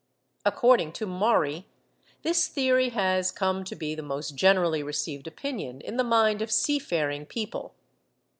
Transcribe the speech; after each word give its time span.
According 0.43 0.93
to 0.93 1.05
Maury, 1.05 1.67
this 2.23 2.47
theory 2.47 2.89
has 2.89 3.29
'come 3.31 3.63
to 3.65 3.75
be 3.75 3.93
the 3.93 4.01
most 4.01 4.31
generally 4.35 4.81
received 4.81 5.27
opinion 5.27 5.79
in 5.79 5.97
the 5.97 6.03
mind 6.03 6.41
of 6.41 6.49
seafaring 6.49 7.27
people. 7.27 7.75